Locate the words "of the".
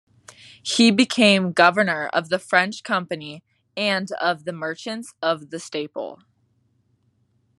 2.07-2.39, 4.13-4.51, 5.21-5.59